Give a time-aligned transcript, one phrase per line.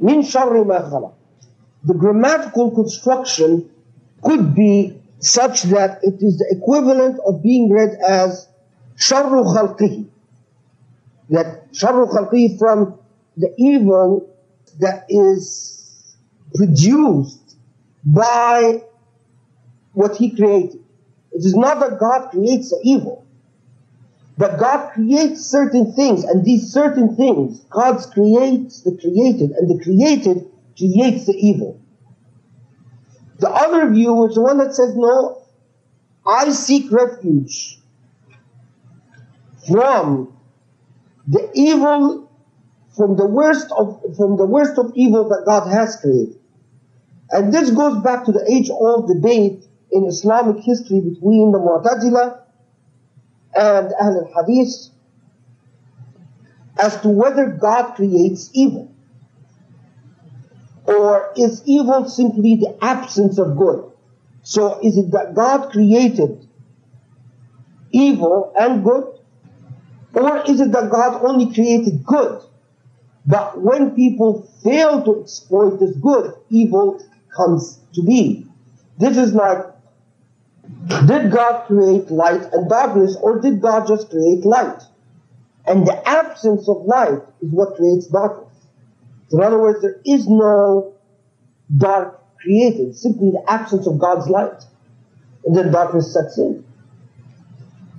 [0.00, 1.10] Min sharri ma.
[1.84, 3.70] The grammatical construction
[4.22, 8.48] could be such that it is the equivalent of being read as
[8.96, 10.06] sharru khalqihi.
[11.30, 12.98] That sharru khalqihi from
[13.36, 14.28] the evil
[14.80, 16.16] that is
[16.54, 17.56] produced
[18.04, 18.82] by
[19.92, 20.80] what he created.
[21.32, 23.24] It is not that God creates the evil
[24.38, 29.82] but God creates certain things, and these certain things, God creates the created, and the
[29.82, 31.80] created creates the evil.
[33.40, 35.42] The other view is the one that says, no,
[36.24, 37.80] I seek refuge
[39.68, 40.32] from
[41.26, 42.30] the evil,
[42.96, 46.38] from the worst of, from the worst of evil that God has created.
[47.30, 52.42] And this goes back to the age-old debate in Islamic history between the Mu'tazila
[53.54, 54.90] and Ahl al-Hadith
[56.78, 58.92] as to whether God creates evil.
[60.84, 63.90] Or is evil simply the absence of good?
[64.42, 66.46] So is it that God created
[67.90, 69.04] evil and good?
[70.14, 72.42] Or is it that God only created good?
[73.26, 77.02] But when people fail to exploit this good, evil
[77.36, 78.46] comes to be.
[78.96, 79.58] This is like,
[80.86, 84.82] did God create light and darkness, or did God just create light?
[85.66, 88.54] And the absence of light is what creates darkness.
[89.28, 90.94] So In other words, there is no
[91.76, 94.62] dark created, simply the absence of God's light.
[95.44, 96.64] And then darkness sets in.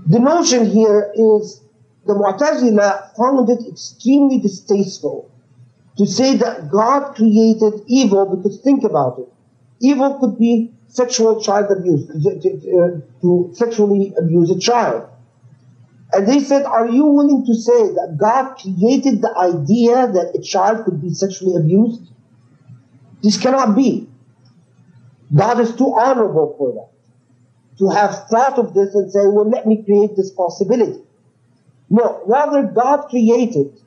[0.08, 1.62] The notion here is
[2.06, 5.30] the Mu'tazila found it extremely distasteful
[5.98, 9.28] to say that God created evil because think about it.
[9.80, 15.10] Evil could be sexual child abuse, uh, to, to, uh, to sexually abuse a child.
[16.12, 20.42] And they said, are you willing to say that God created the idea that a
[20.42, 22.02] child could be sexually abused?
[23.22, 24.10] This cannot be.
[25.36, 26.90] God is too honorable for that.
[27.78, 31.02] To have thought of this and say, well, let me create this possibility.
[31.90, 33.80] No, rather God created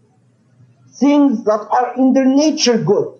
[0.94, 3.18] things that are in their nature good.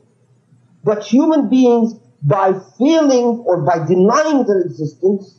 [0.85, 5.39] But human beings, by feeling or by denying their existence,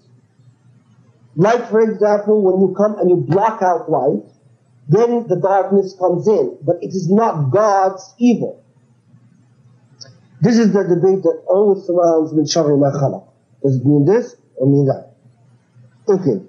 [1.36, 4.24] like for example, when you come and you block out light,
[4.90, 6.58] then the darkness comes in.
[6.62, 8.62] But it is not God's evil.
[10.42, 12.92] This is the debate that always surrounds min sharri ma.
[13.64, 15.14] Does it mean this or mean that?
[16.08, 16.44] Okay.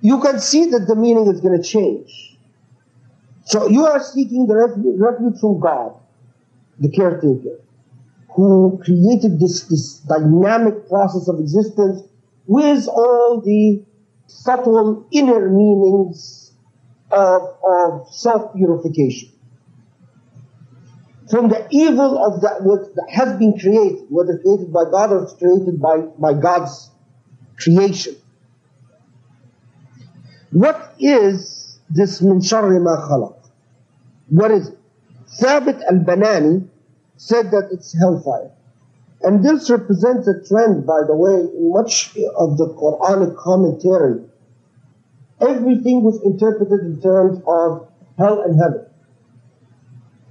[0.00, 2.36] You can see that the meaning is going to change.
[3.46, 5.94] So you are seeking the refuge, refuge from God,
[6.78, 7.60] the caretaker,
[8.34, 12.02] who created this, this dynamic process of existence
[12.46, 13.84] with all the
[14.26, 16.52] subtle inner meanings
[17.10, 19.30] of, of self-purification.
[21.30, 25.80] From the evil of that what has been created, whether created by God or created
[25.80, 26.90] by, by God's
[27.56, 28.16] creation.
[30.50, 33.36] What is this min sharri ma khalaq?
[34.28, 34.78] What is it?
[35.40, 36.68] Thabit al-Banani
[37.26, 38.50] said that it's hellfire.
[39.22, 44.20] And this represents a trend, by the way, in much of the Quranic commentary.
[45.40, 48.86] Everything was interpreted in terms of hell and heaven.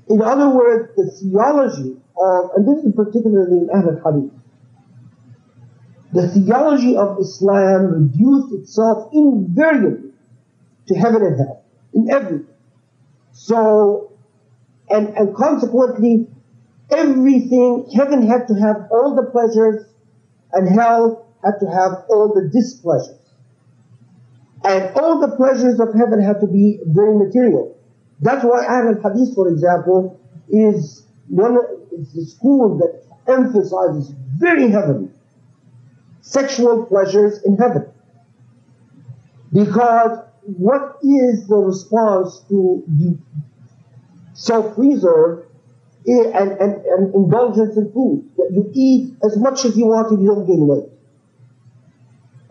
[0.09, 4.31] In other words, the theology of, and this is particularly in Ahl hadith
[6.13, 10.11] the theology of Islam reduced itself invariably
[10.87, 12.47] to heaven and hell, in everything.
[13.31, 14.13] So,
[14.89, 16.27] and, and consequently,
[16.95, 19.85] everything, heaven had to have all the pleasures,
[20.53, 23.19] and hell had to have all the displeasures.
[24.63, 27.77] And all the pleasures of heaven had to be very material.
[28.21, 31.57] That's why Ahl al-Hadith, for example, is one
[31.91, 35.09] is the school that emphasizes very heavily
[36.21, 37.85] sexual pleasures in heaven.
[39.51, 43.17] Because what is the response to the
[44.33, 45.45] self-reserve
[46.05, 48.29] and, and, and indulgence in food?
[48.37, 50.89] That you eat as much as you want and you don't gain weight.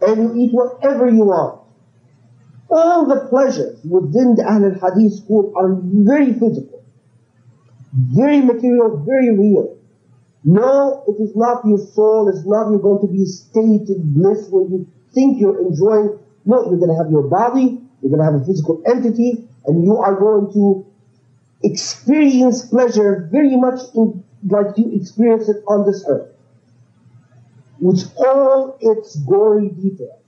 [0.00, 1.60] And you eat whatever you want.
[2.70, 6.82] All the pleasures within the Ahl al-Hadith school are very physical,
[7.92, 9.76] very material, very real.
[10.44, 14.48] No, it is not your soul, it's not you're going to be state in bliss
[14.48, 16.18] where you think you're enjoying.
[16.46, 19.84] No, you're going to have your body, you're going to have a physical entity, and
[19.84, 20.86] you are going to
[21.64, 26.30] experience pleasure very much in, like you experience it on this earth,
[27.80, 30.18] with all its gory detail.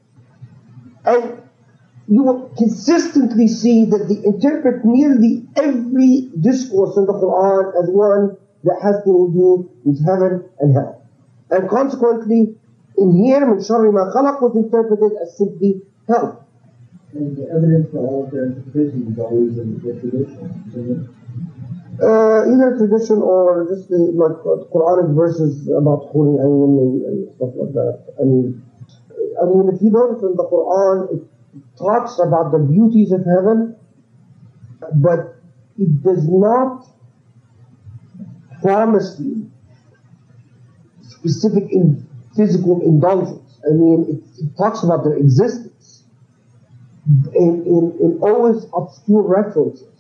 [1.04, 1.42] And
[2.08, 8.36] you will consistently see that they interpret nearly every discourse in the Quran as one
[8.64, 11.02] that has to do with heaven and hell.
[11.50, 12.56] And consequently,
[12.96, 16.46] in here, min sharri was interpreted as simply hell.
[17.12, 21.14] And the evidence for all of their interpretations is always in the tradition,
[21.99, 22.05] isn't?
[22.05, 27.50] Uh, either tradition or just the, like uh, Quranic verses about holy and and stuff
[27.56, 28.14] like that.
[28.20, 28.62] I mean,
[29.41, 31.23] I mean, if you notice in the Quran, it
[31.79, 33.76] talks about the beauties of heaven,
[34.96, 35.37] but
[35.79, 36.87] it does not
[38.62, 39.50] promise you
[41.02, 42.06] specific in
[42.37, 43.61] physical indulgence.
[43.67, 46.05] I mean, it, it talks about their existence
[47.35, 49.94] in, in, in always obscure references.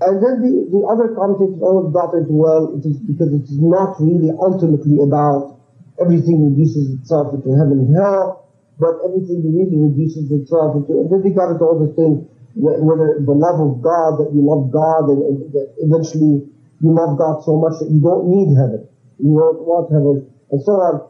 [0.00, 3.60] And then the, the other commentators always got as well, it is because it is
[3.60, 5.60] not really ultimately about
[6.00, 8.48] everything reduces itself into heaven and hell,
[8.80, 12.24] but everything really reduces itself into, and then they got into all the thing,
[12.56, 16.48] wh- whether the love of God, that you love God, and, and that eventually
[16.80, 18.88] you love God so much that you don't need heaven.
[19.20, 21.04] You don't want heaven, and so on.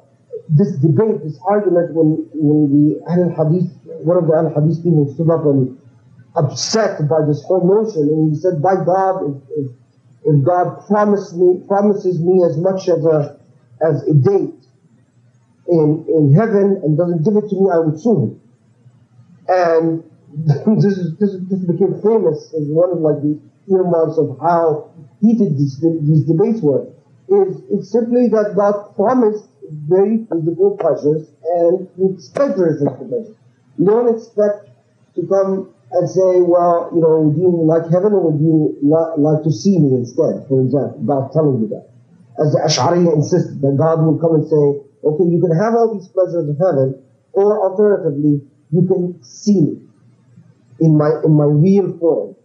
[0.51, 3.71] This debate, this argument, when, when the Ahl Hadith,
[4.03, 5.79] one of the Ahl Hadith people stood up and
[6.41, 9.71] upset by this whole notion, and he said, "By God, if, if,
[10.25, 13.39] if God promised me, promises me as much as a
[13.81, 14.61] as a date
[15.69, 18.41] in in heaven and doesn't give it to me, I would sue him."
[19.49, 20.05] And
[20.83, 23.39] this is this, this became famous as one of like the
[23.71, 24.91] earmarks of how
[25.21, 26.87] heated these these debates were.
[27.29, 33.37] Is it's simply that God promised very physical pleasures and you expect very physical pleasures.
[33.79, 34.69] You don't expect
[35.15, 39.15] to come and say, well, you know, would you like heaven or would you li-
[39.19, 41.91] like to see me instead, for example, God telling you that.
[42.39, 45.99] As the Ash'ariya insisted that God will come and say, okay, you can have all
[45.99, 47.03] these pleasures of heaven,
[47.33, 48.41] or alternatively,
[48.71, 49.81] you can see me
[50.79, 52.37] in my, in my real form.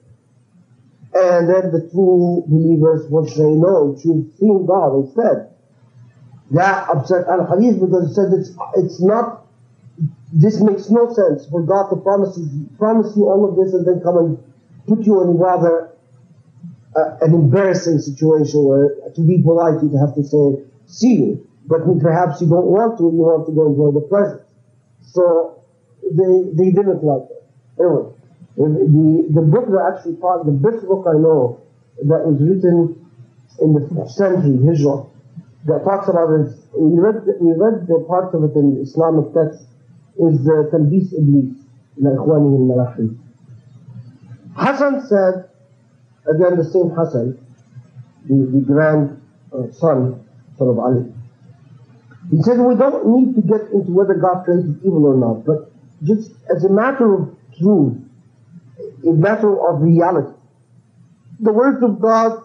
[1.14, 5.54] And then the true believers would say, no, you should see God instead.
[6.52, 9.45] That upset Al-Hadith because it said it's, it's not
[10.36, 13.88] this makes no sense for God to promise you, promise you all of this and
[13.88, 14.54] then come and
[14.86, 15.96] put you in rather
[16.96, 21.48] uh, an embarrassing situation where, to be polite, you'd have to say, see you.
[21.68, 24.46] But perhaps you don't want to, you want to go enjoy the pleasure.
[25.08, 25.64] So
[26.04, 27.44] they, they didn't like it.
[27.80, 28.12] Anyway,
[28.60, 31.64] the, the book that actually taught, the best book I know
[32.12, 32.92] that was written
[33.64, 35.08] in the 5th century, Hijrah,
[35.72, 39.64] that talks about it, we read, we read the parts of it in Islamic texts,
[40.19, 41.57] is uh, تلبيس إبليس
[41.99, 43.17] لإخوانه الملاحين.
[44.55, 45.49] Hassan said,
[46.27, 47.39] again the same Hassan,
[48.29, 49.21] the, the grand
[49.53, 50.25] uh, son,
[50.59, 51.05] son of Ali,
[52.31, 55.73] he said we don't need to get into whether God created evil or not, but
[56.05, 57.97] just as a matter of truth,
[59.07, 60.35] a matter of reality.
[61.41, 62.43] The words of God,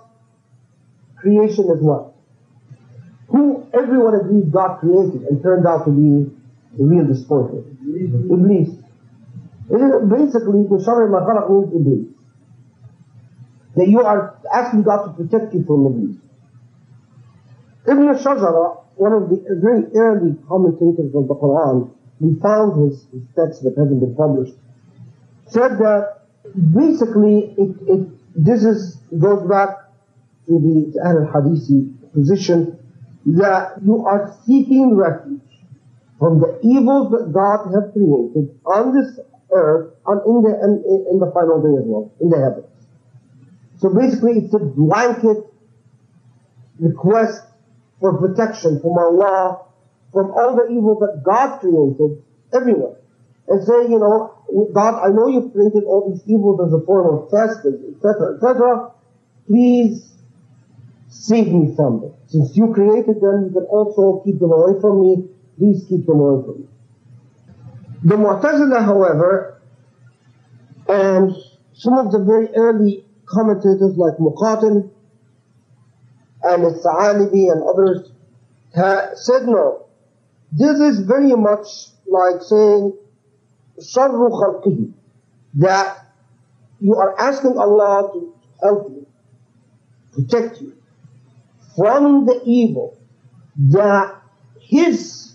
[1.17, 2.13] creation is what?
[3.27, 6.31] Who everyone agrees God created and turned out to be
[6.76, 7.66] the real disappointment.
[8.30, 8.70] Iblis.
[9.68, 12.06] Basically, the Shari ma khalaq means Iblis.
[13.76, 16.16] That you are asking God to protect you from Iblis.
[17.86, 21.90] Ibn Shajara, one of the very early commentators of the Quran,
[22.20, 24.54] we found his, his texts that hasn't been published,
[25.46, 26.20] said that
[26.54, 29.90] basically it, it this is goes back
[30.46, 32.78] to the to Ahl al-Hadithi position
[33.26, 35.40] that you are seeking refuge
[36.20, 39.18] from the evils that God has created on this
[39.50, 40.72] earth and in the in,
[41.10, 42.70] in the final day as well, in the heavens.
[43.80, 45.48] So basically it's a blanket
[46.78, 47.42] request
[47.98, 49.64] for protection from Allah
[50.12, 52.22] from all the evil that God created
[52.52, 52.96] everywhere.
[53.48, 54.34] And say, you know,
[54.72, 58.92] God, I know you've created all these evils as a form of test, etc., etc.
[59.46, 60.06] Please
[61.08, 62.14] save me from them.
[62.28, 65.28] Since you created them, you can also keep them away from me.
[65.59, 66.67] Please keep them away from me.
[68.03, 69.61] The Mu'tazila, however,
[70.87, 71.31] and
[71.73, 74.89] some of the very early commentators like Muqatil
[76.43, 78.11] and Al-Tha'alibi and others
[78.75, 79.85] ha- said no.
[80.51, 81.67] This is very much
[82.07, 82.93] like saying
[83.79, 84.91] شر خلقه
[85.55, 86.05] that
[86.79, 89.07] you are asking Allah to help you,
[90.13, 90.73] protect you
[91.75, 92.97] from the evil
[93.57, 94.15] that
[94.59, 95.28] His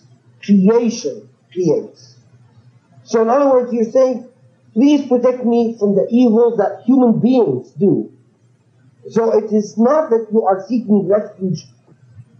[0.46, 2.16] creation creates.
[3.04, 4.28] So in other words, you're saying,
[4.74, 8.12] please protect me from the evil that human beings do.
[9.10, 11.66] So it is not that you are seeking refuge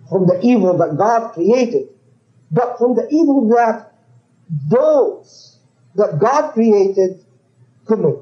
[0.10, 1.90] from the evil that God created,
[2.52, 3.94] but from the evil that
[4.70, 5.58] those
[5.96, 7.24] that God created
[7.88, 8.18] commit.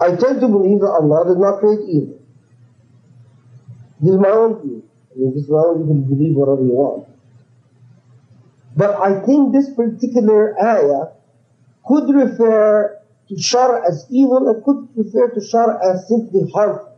[0.00, 2.18] I tend to believe that Allah did not create evil.
[4.00, 4.82] This is my own view.
[5.14, 7.08] I mean, this is my own, you can believe whatever you want.
[8.76, 11.16] But I think this particular ayah
[11.86, 16.92] could refer to shar as evil, it could refer to shar as simply harmful.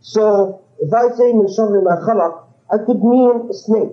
[0.00, 3.92] So, if I say min sharri ma khalaq, I could mean a snake.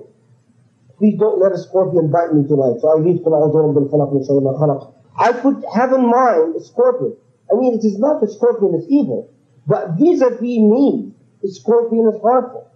[0.98, 2.80] Please don't let a scorpion bite me tonight.
[2.80, 4.14] So I read Qul a'udhu bil falaq
[4.60, 4.94] khalaq.
[5.18, 7.16] I could have in mind a scorpion.
[7.52, 9.30] I mean, it is not a scorpion is evil,
[9.68, 11.12] but vis-a-vis me,
[11.44, 12.70] a scorpion is harmful.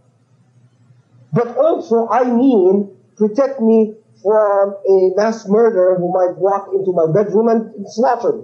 [1.31, 2.89] But also, I mean,
[3.19, 8.43] protect me from a mass murderer who might walk into my bedroom and slaughter me.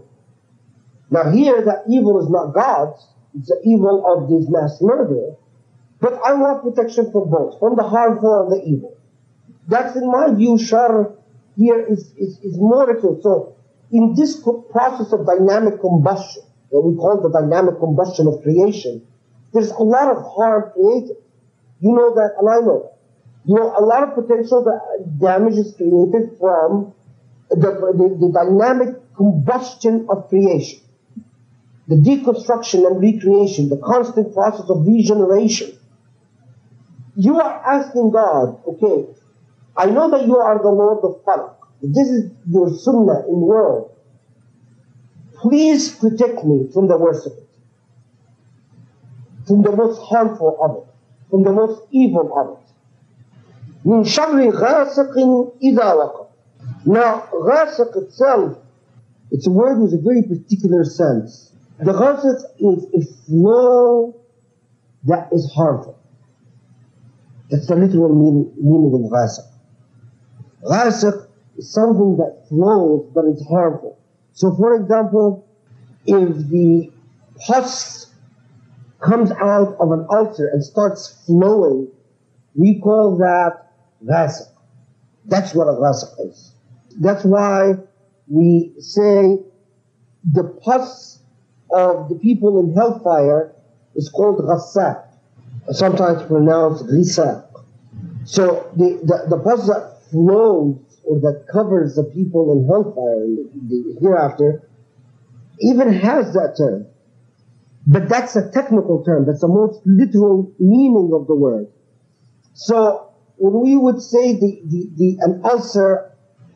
[1.09, 2.99] Now here, that evil is not God's,
[3.33, 5.35] it's the evil of this mass murderer.
[5.99, 8.97] But I want protection from both, from the harmful and the evil.
[9.67, 11.15] That's in my view, shar
[11.57, 13.55] here is, is, is more to So
[13.91, 14.41] in this
[14.71, 19.05] process of dynamic combustion, that we call the dynamic combustion of creation,
[19.53, 21.17] there's a lot of harm created.
[21.79, 22.94] You know that, and I know that.
[23.47, 24.65] You know, a lot of potential
[25.19, 26.93] damage is created from
[27.49, 30.79] the, the, the dynamic combustion of creation.
[31.87, 35.77] The deconstruction and recreation, the constant process of regeneration.
[37.15, 39.13] You are asking God, okay,
[39.77, 41.55] I know that you are the Lord of Falaq.
[41.83, 43.91] This is your sunnah in the world.
[45.35, 47.47] Please protect me from the worst of it,
[49.45, 52.64] from the most harmful of it, from the most evil of it.
[53.84, 55.14] من شر غاسق
[55.62, 56.26] إذا وقب.
[56.86, 58.58] Now, غاسق itself,
[59.30, 61.52] it's a word with a very particular sense.
[61.80, 64.14] The غاسق is a flow
[65.04, 65.98] that is harmful.
[67.50, 69.44] That's the literal meaning, meaning of غاسق.
[70.64, 73.98] غاسق is something that flows but it's harmful.
[74.34, 75.46] So for example,
[76.06, 76.90] if the
[77.46, 78.12] pus
[79.00, 81.88] comes out of an ulcer and starts flowing,
[82.54, 83.63] we call that
[84.07, 84.47] ghasaq.
[85.25, 86.53] That's what a ghasaq is.
[86.99, 87.75] That's why
[88.27, 89.39] we say
[90.33, 91.19] the pus
[91.71, 93.53] of the people in hellfire
[93.95, 95.03] is called ghassaq,
[95.71, 97.43] sometimes pronounced ghisaq.
[98.25, 103.35] So the, the, the pus that flows or that covers the people in hellfire in
[103.67, 104.67] the, the hereafter
[105.59, 106.87] even has that term.
[107.87, 109.25] But that's a technical term.
[109.25, 111.67] That's the most literal meaning of the word.
[112.53, 116.12] So when we would say the, the, the an ulcer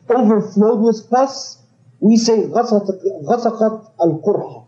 [0.09, 1.57] overflowed with pus,
[1.99, 4.65] we say غسقت القرحة.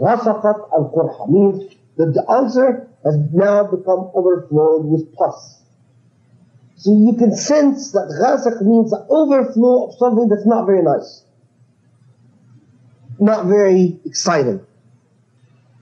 [0.00, 5.58] غسقت القرحة means that the ulcer has now become overflowed with pus.
[6.76, 11.24] So you can sense that ghasaq means the overflow of something that's not very nice.
[13.18, 14.60] Not very exciting.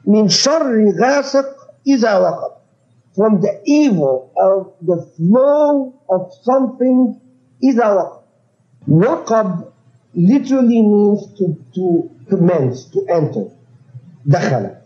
[0.07, 1.47] من شر غاسق
[1.87, 2.50] إذا وقب
[3.15, 7.21] from the evil of the flow of something
[7.63, 8.23] إذا وقب
[8.89, 9.73] وقب
[10.15, 13.51] literally means to, to commence, to enter
[14.27, 14.77] دخل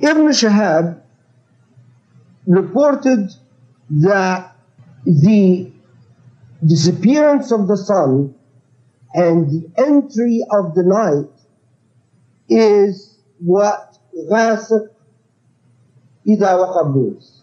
[0.00, 1.00] Ibn Shahab
[2.46, 3.30] reported
[3.90, 4.54] that
[5.06, 5.70] the
[6.66, 8.34] disappearance of the sun
[9.14, 11.30] and the entry of the night
[12.48, 13.96] is what
[14.30, 14.88] غاسق
[16.29, 17.41] إذا وقب moons.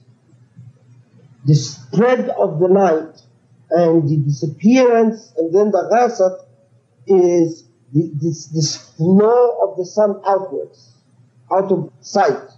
[1.44, 3.22] The spread of the light
[3.70, 6.46] and the disappearance and then the ghasaq
[7.06, 10.92] is the, this, this flow of the sun outwards,
[11.52, 12.50] out of sight.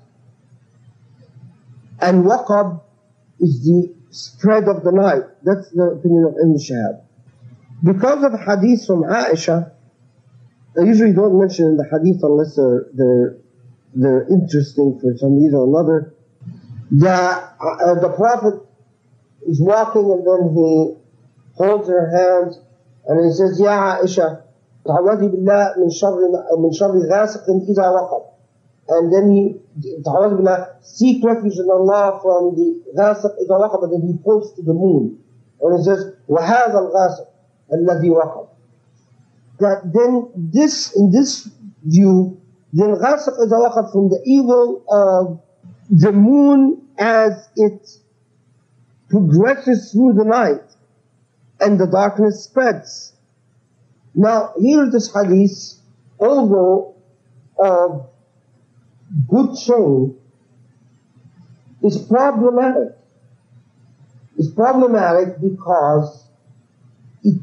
[2.00, 2.80] And waqab
[3.40, 5.24] is the spread of the light.
[5.42, 7.02] That's the opinion of Ibn Shahab.
[7.82, 9.72] Because of hadith from Aisha,
[10.78, 13.36] I usually don't mention in the hadith unless they're, they're,
[13.94, 16.14] they're interesting for some reason or another,
[16.91, 18.61] That uh, the Prophet
[19.47, 20.95] is walking and then he
[21.55, 22.59] holds her hands
[23.07, 24.43] and he says, Ya Aisha,
[24.87, 26.15] تعوذي بالله من شر
[26.59, 28.23] من شر غاسق إذا وقب
[28.89, 29.55] and then he
[30.05, 34.51] تعوذ بالله seek refuge in Allah from the غاسق إذا وقب and then he points
[34.51, 35.17] to the moon
[35.61, 37.27] and he says وهذا الغاسق
[37.73, 38.47] الذي وقب
[39.59, 41.47] that then this in this
[41.85, 42.37] view
[42.73, 45.39] then غاسق إذا وقب from the evil of
[45.90, 47.88] the moon as it
[49.08, 50.62] progresses through the night
[51.60, 53.14] and the darkness spreads
[54.14, 55.80] now here this hadith
[56.20, 56.94] although
[57.58, 58.08] of
[59.28, 60.16] good chain
[61.82, 62.96] is problematic.
[64.36, 66.28] It's problematic because
[67.24, 67.40] it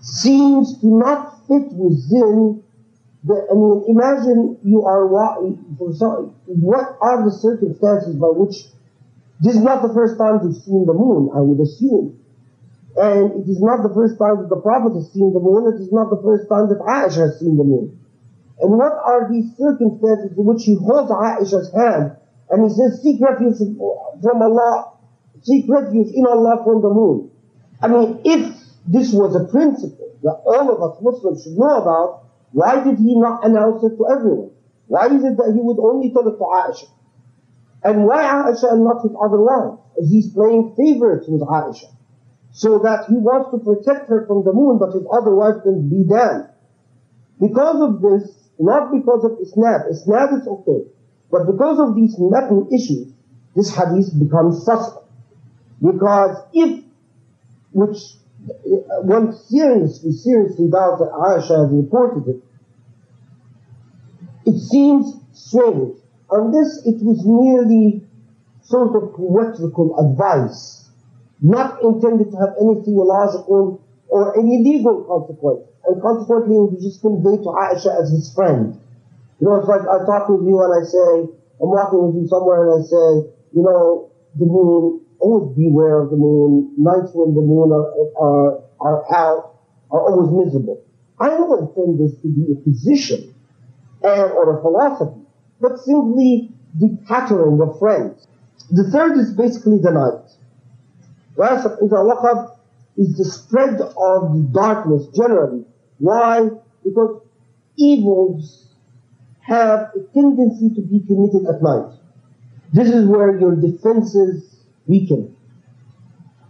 [0.00, 2.62] seems to not fit within
[3.26, 8.70] I mean, imagine you are what, what are the circumstances by which
[9.40, 12.22] this is not the first time they've seen the moon, I would assume.
[12.96, 15.82] And it is not the first time that the Prophet has seen the moon, it
[15.82, 17.98] is not the first time that Aisha has seen the moon.
[18.60, 22.16] And what are these circumstances in which he holds Aisha's hand
[22.48, 24.92] and he says, seek refuge from Allah,
[25.42, 27.30] seek refuge in Allah from the moon.
[27.82, 28.56] I mean, if
[28.86, 33.18] this was a principle that all of us Muslims should know about, why did he
[33.18, 34.50] not announce it to everyone?
[34.86, 36.88] Why is it that he would only tell it to Aisha?
[37.82, 39.78] And why Aisha and not his other wives?
[40.00, 41.92] As he's playing favorites with Aisha.
[42.52, 45.88] So that he wants to protect her from the moon, but his other wives can
[45.88, 46.48] be damned.
[47.40, 49.90] Because of this, not because of Isnad.
[49.90, 50.88] Isnad is okay.
[51.30, 53.12] But because of these matan issues,
[53.54, 55.04] this hadith becomes suspect.
[55.82, 56.84] Because if,
[57.72, 57.98] which
[59.02, 62.42] one seriously, seriously doubts that Aisha has reported it,
[64.46, 65.98] it seems strange.
[66.52, 68.02] This, it was merely
[68.62, 70.88] sort of poetical advice,
[71.40, 75.66] not intended to have any theological or any legal consequence.
[75.86, 78.78] And consequently, it was just conveyed to Aisha as his friend.
[79.40, 81.30] You know, it's like I talk with you and I say,
[81.62, 86.10] I'm walking with you somewhere and I say, you know, the moon, always beware of
[86.10, 86.72] the moon.
[86.76, 87.88] Nights when the moon are,
[88.20, 89.56] are, are out
[89.90, 90.82] are always miserable.
[91.18, 93.34] I don't intend this to be a position
[94.02, 95.20] and, or a philosophy,
[95.60, 98.26] but simply the pattern of friends.
[98.70, 100.26] The third is basically the night.
[101.36, 105.64] Ghasaq is is the spread of the darkness generally.
[105.98, 106.48] Why?
[106.82, 107.22] Because
[107.76, 108.68] evils
[109.40, 111.92] have a tendency to be committed at night.
[112.72, 114.55] This is where your defenses
[114.86, 115.36] weaken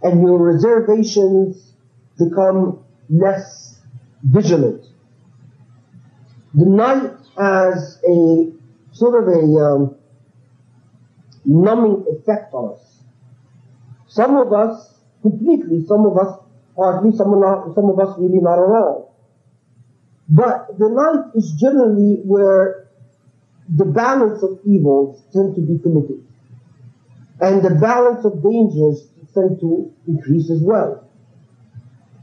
[0.03, 1.73] and your reservations
[2.17, 3.79] become less
[4.23, 4.85] vigilant.
[6.53, 8.51] The night has a
[8.91, 9.95] sort of a um,
[11.45, 13.03] numbing effect on us.
[14.07, 16.39] Some of us completely, some of us
[16.75, 19.15] partly, some not, some of us really not at all.
[20.29, 22.89] But the night is generally where
[23.69, 26.26] the balance of evils tend to be committed.
[27.39, 31.07] And the balance of dangers tend to increase as well.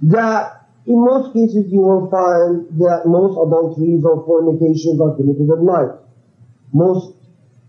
[0.02, 5.62] That in most cases you will find that most adulteries or fornications are committed at
[5.62, 5.96] night.
[6.72, 7.16] Most,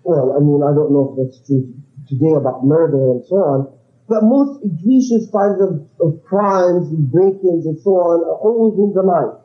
[0.04, 1.74] well, I mean, I don't know if that's true
[2.08, 3.78] today about murder and so on,
[4.08, 8.94] but most egregious kinds of, of crimes and break-ins and so on are always in
[8.94, 9.42] the night.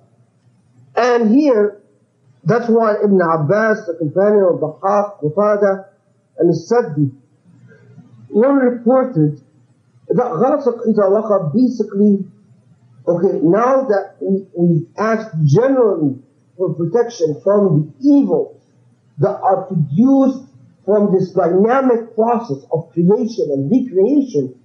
[0.97, 1.81] And here,
[2.45, 5.87] that's why Ibn Abbas, the companion of the Haq, Qatada,
[6.39, 7.13] and the Saddi,
[8.31, 9.41] were reported
[10.09, 12.27] that Ghasaq is a basically,
[13.07, 16.19] okay, now that we, we ask generally
[16.57, 18.61] for protection from the evils
[19.19, 20.45] that are produced
[20.85, 24.59] from this dynamic process of creation and recreation,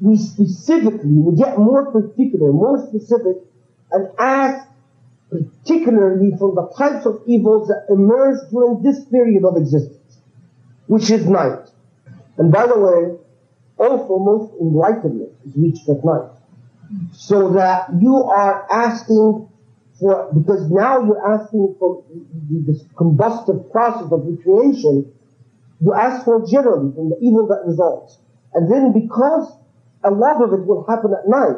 [0.00, 3.42] we specifically, we get more particular, more specific,
[3.90, 4.68] and ask
[5.30, 10.18] particularly from the types of evils that emerge during this period of existence,
[10.86, 11.67] which is night.
[12.38, 13.18] And by the way,
[13.78, 16.30] oh, also most enlightenment is reached at night.
[17.12, 19.48] So that you are asking
[20.00, 22.04] for, because now you're asking for
[22.50, 25.12] this combustive process of recreation,
[25.80, 28.18] you ask for generally from the evil that results.
[28.54, 29.52] And then because
[30.04, 31.56] a lot of it will happen at night,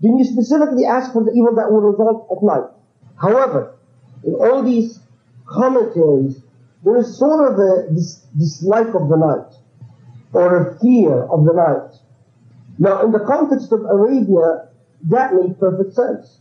[0.00, 2.70] then you specifically ask for the evil that will result at night.
[3.20, 3.74] However,
[4.24, 5.00] in all these
[5.46, 6.40] commentaries,
[6.84, 9.57] there is sort of a this dislike of the night,
[10.32, 11.98] or a fear of the night.
[12.78, 14.68] Now, in the context of Arabia,
[15.08, 16.38] that made perfect sense.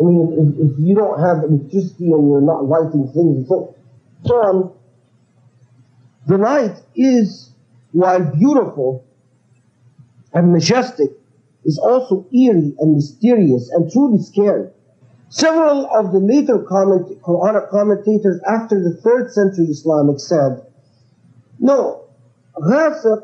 [0.00, 3.74] I mean, if, if you don't have electricity and you're not lighting things and
[4.24, 4.72] so on,
[6.26, 7.50] the night is,
[7.92, 9.04] while beautiful
[10.32, 11.10] and majestic,
[11.64, 14.70] is also eerie and mysterious and truly scary.
[15.28, 20.62] Several of the later comment, Quranic commentators after the third century Islamic said,
[21.58, 22.04] no,
[22.60, 23.22] ghasaq,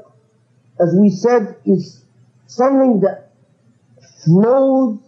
[0.80, 2.04] as we said, is
[2.46, 3.32] something that
[4.24, 4.98] flows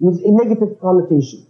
[0.00, 1.46] with a negative connotation.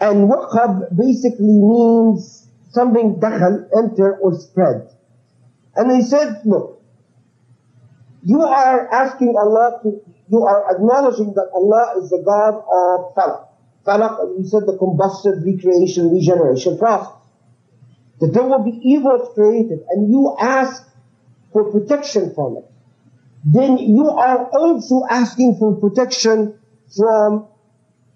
[0.00, 4.88] And waqab basically means something dakhal, enter or spread.
[5.76, 6.82] And he said, look,
[8.24, 13.48] you are asking Allah to, you are acknowledging that Allah is the God of falaq.
[13.86, 17.12] Falaq, we said the combustive recreation, regeneration process.
[18.20, 20.86] That there will be evils created and you ask
[21.52, 22.70] for protection from it.
[23.44, 26.58] Then you are also asking for protection
[26.96, 27.46] from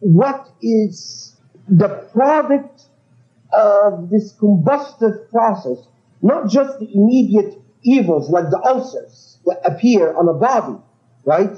[0.01, 1.37] what is
[1.69, 2.83] the product
[3.53, 5.79] of this combustive process,
[6.23, 10.79] not just the immediate evils like the ulcers that appear on a body,
[11.25, 11.57] right?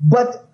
[0.00, 0.48] But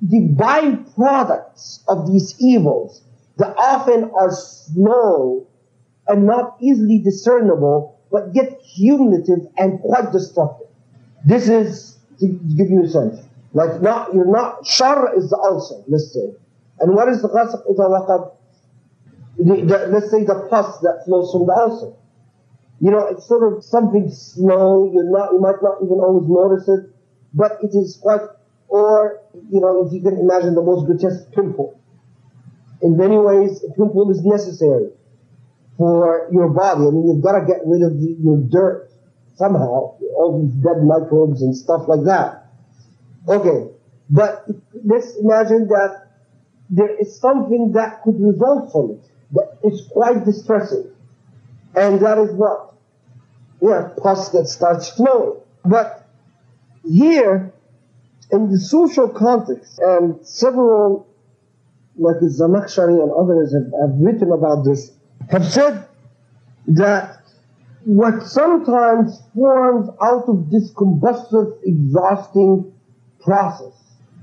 [0.00, 3.02] the byproducts of these evils
[3.36, 5.46] that often are slow
[6.08, 10.68] and not easily discernible, but yet cumulative and quite destructive.
[11.24, 13.20] This is to give you a sense.
[13.52, 16.34] Like not, you're not, shar is the ulcer, let's say.
[16.78, 18.32] And what is the waqab?
[19.38, 21.92] The, the, let's say the pus that flows from the ulcer.
[22.80, 26.68] You know, it's sort of something slow, you're not, you might not even always notice
[26.68, 26.94] it,
[27.32, 28.20] but it is quite,
[28.68, 31.80] or, you know, if you can imagine the most grotesque pimple.
[32.82, 34.90] In many ways, a pimple is necessary
[35.76, 36.86] for your body.
[36.86, 38.90] I mean, you've got to get rid of the, your dirt
[39.36, 42.46] somehow, all these dead microbes and stuff like that.
[43.28, 43.70] Okay,
[44.08, 44.46] but
[44.84, 46.08] let's imagine that
[46.70, 50.90] there is something that could result from it that is quite distressing.
[51.74, 52.74] And that is what?
[53.60, 55.40] Yeah, pus that starts flowing.
[55.64, 56.08] But
[56.84, 57.52] here,
[58.30, 61.06] in the social context, and several,
[61.96, 64.92] like Zamakhshari and others have, have written about this,
[65.30, 65.88] have said
[66.68, 67.22] that
[67.84, 72.72] what sometimes forms out of this combustive, exhausting
[73.20, 73.72] process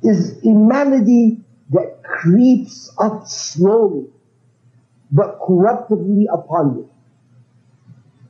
[0.01, 1.39] is a malady
[1.71, 4.05] that creeps up slowly
[5.11, 6.89] but corruptively upon you.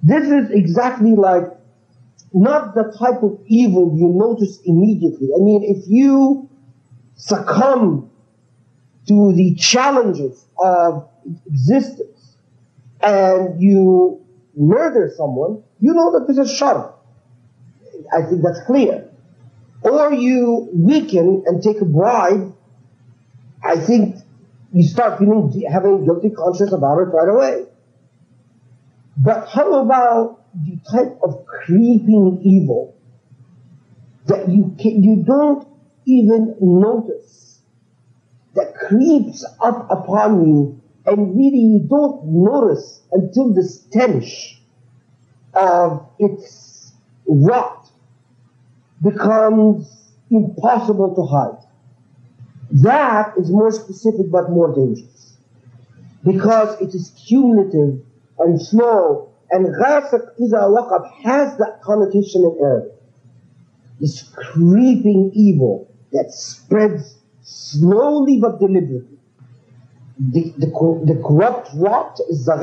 [0.03, 1.45] This is exactly like
[2.33, 5.29] not the type of evil you notice immediately.
[5.35, 6.49] I mean, if you
[7.15, 8.09] succumb
[9.07, 11.07] to the challenges of
[11.47, 12.22] existence
[13.03, 14.21] and you
[14.55, 16.95] murder someone, you know that this is shar.
[18.11, 19.09] I think that's clear.
[19.81, 22.55] Or you weaken and take a bribe,
[23.61, 24.15] I think
[24.71, 27.65] you start feeling, having guilty conscience about it right away.
[29.17, 32.95] But how about the type of creeping evil
[34.25, 35.67] that you can, you don't
[36.05, 37.59] even notice
[38.55, 44.61] that creeps up upon you and really you don't notice until the stench
[45.53, 46.93] of its
[47.27, 47.89] rot
[49.01, 51.59] becomes impossible to hide.
[52.83, 55.37] That is more specific but more dangerous
[56.23, 58.01] because it is cumulative
[58.39, 62.93] and slow and ghasaq iza waqab has that connotation in Arabic.
[63.99, 69.17] This creeping evil that spreads slowly but deliberately
[70.31, 72.53] the, the, the corrupt is the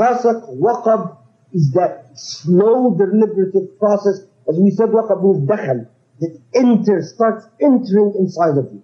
[0.60, 1.16] waqab
[1.52, 4.20] is that slow deliberative process.
[4.48, 5.86] As we said, waqab means dakhal,
[6.20, 8.82] that enters, starts entering inside of you.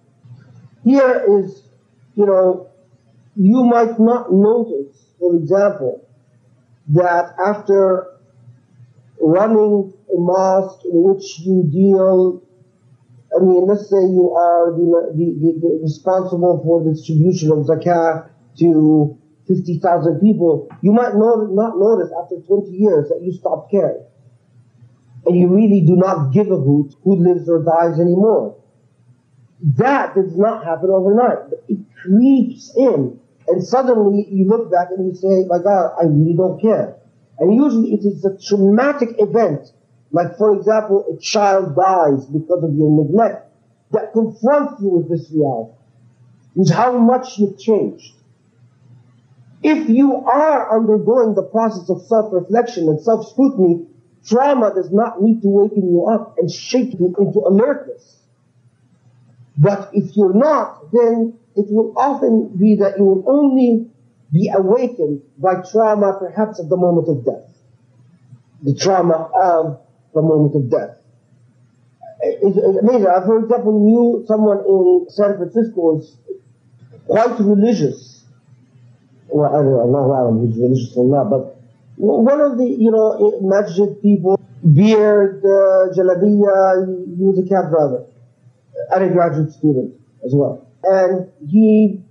[0.83, 1.63] Here is,
[2.15, 2.67] you know,
[3.35, 6.07] you might not notice, for example,
[6.89, 8.17] that after
[9.19, 12.43] running a mosque in which you deal
[13.35, 17.67] I mean, let's say you are the, the, the, the responsible for the distribution of
[17.67, 19.17] zakah to
[19.47, 24.03] 50,000 people, you might not, not notice after 20 years that you stopped caring.
[25.25, 28.55] And you really do not give a hoot who lives or dies anymore.
[29.77, 31.51] That does not happen overnight.
[31.67, 33.19] It creeps in.
[33.47, 36.97] And suddenly you look back and you say, my God, I really don't care.
[37.39, 39.71] And usually it is a traumatic event,
[40.11, 43.49] like for example, a child dies because of your neglect,
[43.91, 45.71] that confronts you with this reality,
[46.55, 48.13] with how much you've changed.
[49.69, 53.85] If you are undergoing the process of self-reflection and self-scrutiny,
[54.25, 58.15] trauma does not need to waken you up and shake you into alertness.
[59.57, 63.91] But if you're not, then it will often be that you will only
[64.31, 67.51] be awakened by trauma perhaps at the moment of death.
[68.63, 69.81] The trauma of
[70.13, 70.95] the moment of death.
[72.21, 73.07] It's amazing.
[73.07, 76.15] I, for example, knew someone in San Francisco is
[77.05, 78.16] quite religious
[79.37, 81.57] well, I don't Allah Alam, religious or not, but
[81.97, 88.05] one of the, you know, masjid people, beard, uh, jalabiya, he was a cab driver,
[88.93, 89.93] undergraduate student
[90.25, 90.67] as well.
[90.83, 92.01] And he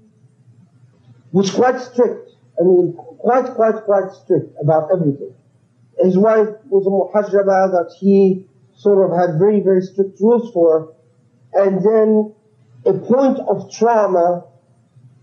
[1.33, 2.31] was quite strict.
[2.59, 5.35] I mean, quite, quite, quite strict about everything.
[5.99, 10.95] His wife was a muhajjaba that he sort of had very, very strict rules for.
[11.53, 12.35] And then
[12.85, 14.45] a point of trauma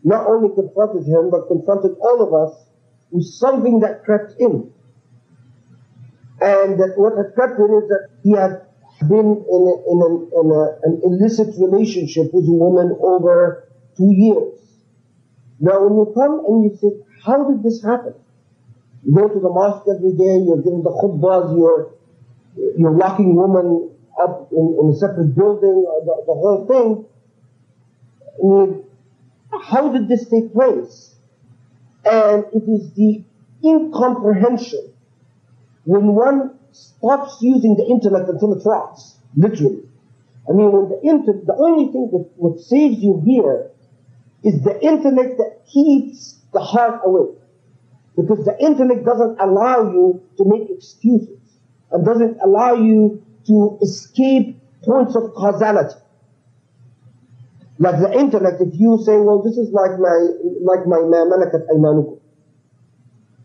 [0.03, 2.65] not only confronted him, but confronted all of us
[3.11, 4.71] with something that crept in.
[6.41, 8.67] And that what had crept in is that he had
[9.07, 10.09] been in, a, in, a,
[10.41, 14.59] in a, an illicit relationship with a woman over two years.
[15.59, 16.91] Now, when you come and you say,
[17.23, 18.15] how did this happen?
[19.05, 21.93] You go to the mosque every day, you're giving the khutbahs, you're,
[22.77, 23.89] you're locking women
[24.21, 27.05] up in, in a separate building, the, the whole thing.
[28.35, 28.83] I mean,
[29.63, 31.15] how did this take place?
[32.05, 33.23] And it is the
[33.63, 34.93] incomprehension
[35.85, 39.83] when one stops using the intellect until it rots, literally.
[40.49, 43.71] I mean, when the inter- the only thing that what saves you here
[44.43, 47.37] is the intellect that keeps the heart awake.
[48.15, 51.39] Because the intellect doesn't allow you to make excuses
[51.91, 55.95] and doesn't allow you to escape points of causality.
[57.79, 60.17] Like the intellect, if you say, well, this is like my,
[60.61, 62.19] like my malakat aymanukum.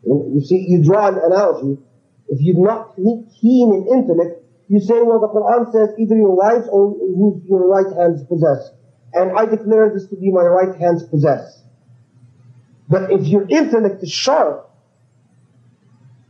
[0.04, 1.80] You see, you draw an analogy.
[2.28, 6.68] If you're not keen in intellect, you say, well, the Quran says either your wives
[6.70, 8.70] or whose your right hands possess.
[9.14, 11.62] And I declare this to be my right hands possess.
[12.88, 14.70] But if your intellect is sharp,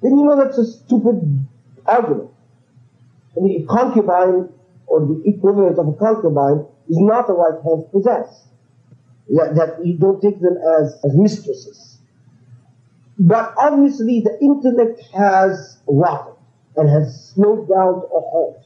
[0.03, 1.47] then you know that's a stupid
[1.85, 2.31] argument.
[3.37, 4.49] I mean, a concubine
[4.87, 8.45] or the equivalent of a concubine is not a right hand possess.
[9.31, 11.99] That, that you don't take them as, as mistresses.
[13.19, 16.35] But obviously the intellect has rotted
[16.77, 18.65] and has slowed down to a halt.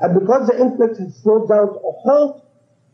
[0.00, 2.44] And because the intellect has slowed down to a halt,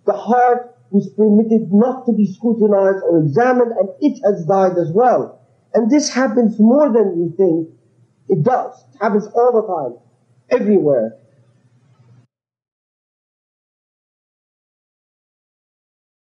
[0.04, 4.90] the heart was permitted not to be scrutinized or examined, and it has died as
[4.92, 5.40] well.
[5.72, 7.68] And this happens more than you think
[8.28, 8.84] it does.
[8.94, 11.16] It happens all the time, everywhere.